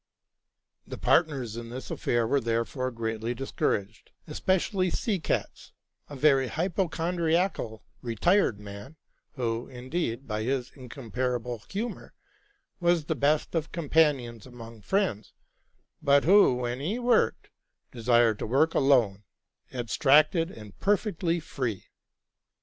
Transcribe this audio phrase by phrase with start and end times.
[0.87, 5.73] The partners in this affair were therefore gre eatly dis couraged, especially Seekatz,
[6.09, 8.95] a very hy pochondriacal, retired man,
[9.33, 12.15] who, indeed, by his incomparable humor,
[12.79, 15.33] was the best of companions among friends,
[16.01, 17.51] but who, when he worked,
[17.91, 19.23] desired to work alone,
[19.71, 21.85] abstracted and perfectly free.